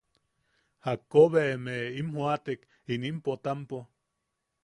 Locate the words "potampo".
3.25-3.77